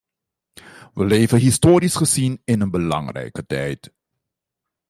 Wij 0.93 1.05
leven 1.07 1.39
historisch 1.39 1.95
gezien 1.95 2.41
in 2.45 2.61
een 2.61 2.71
belangrijke 2.71 3.45
tijd. 3.45 3.93